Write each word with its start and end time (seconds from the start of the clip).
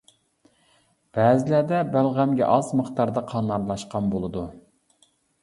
بەزىلەردە 1.17 1.81
بەلغەمگە 1.97 2.47
ئاز 2.55 2.73
مىقداردا 2.81 3.25
قان 3.35 3.53
ئارىلاشقان 3.59 4.11
بولىدۇ. 4.17 4.49